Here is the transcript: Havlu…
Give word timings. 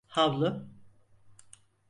Havlu… 0.07 0.67